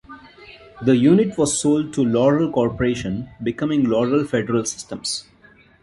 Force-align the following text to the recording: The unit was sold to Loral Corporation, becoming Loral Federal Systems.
The 0.81 0.95
unit 0.95 1.37
was 1.37 1.59
sold 1.61 1.93
to 1.93 2.01
Loral 2.03 2.51
Corporation, 2.51 3.29
becoming 3.43 3.83
Loral 3.83 4.25
Federal 4.25 4.65
Systems. 4.65 5.25